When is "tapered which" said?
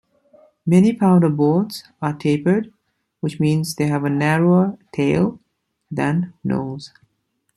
2.17-3.39